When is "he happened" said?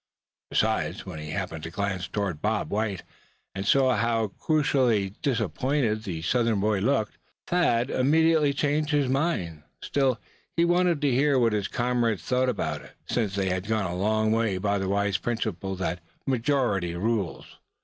1.19-1.61